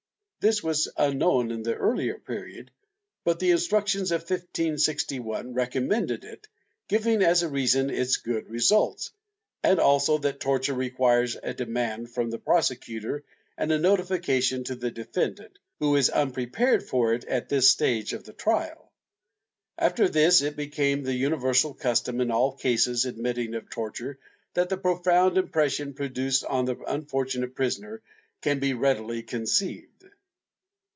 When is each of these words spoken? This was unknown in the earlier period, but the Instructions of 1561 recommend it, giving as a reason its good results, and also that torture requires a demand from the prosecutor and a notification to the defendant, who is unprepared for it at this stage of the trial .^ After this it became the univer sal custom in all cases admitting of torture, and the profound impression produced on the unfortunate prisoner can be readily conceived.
This 0.41 0.63
was 0.63 0.91
unknown 0.97 1.51
in 1.51 1.61
the 1.61 1.75
earlier 1.75 2.17
period, 2.17 2.71
but 3.23 3.37
the 3.39 3.51
Instructions 3.51 4.11
of 4.11 4.21
1561 4.21 5.53
recommend 5.53 6.09
it, 6.09 6.47
giving 6.87 7.21
as 7.21 7.43
a 7.43 7.47
reason 7.47 7.91
its 7.91 8.17
good 8.17 8.49
results, 8.49 9.11
and 9.61 9.79
also 9.79 10.17
that 10.17 10.39
torture 10.39 10.73
requires 10.73 11.37
a 11.43 11.53
demand 11.53 12.09
from 12.09 12.31
the 12.31 12.39
prosecutor 12.39 13.23
and 13.55 13.71
a 13.71 13.77
notification 13.77 14.63
to 14.63 14.73
the 14.73 14.89
defendant, 14.89 15.59
who 15.77 15.95
is 15.95 16.09
unprepared 16.09 16.81
for 16.81 17.13
it 17.13 17.23
at 17.25 17.47
this 17.47 17.69
stage 17.69 18.11
of 18.11 18.23
the 18.23 18.33
trial 18.33 18.91
.^ 18.33 18.91
After 19.77 20.09
this 20.09 20.41
it 20.41 20.55
became 20.55 21.03
the 21.03 21.21
univer 21.21 21.55
sal 21.55 21.75
custom 21.75 22.19
in 22.19 22.31
all 22.31 22.53
cases 22.53 23.05
admitting 23.05 23.53
of 23.53 23.69
torture, 23.69 24.17
and 24.55 24.67
the 24.67 24.77
profound 24.77 25.37
impression 25.37 25.93
produced 25.93 26.43
on 26.43 26.65
the 26.65 26.77
unfortunate 26.87 27.53
prisoner 27.53 28.01
can 28.41 28.57
be 28.57 28.73
readily 28.73 29.21
conceived. 29.21 29.87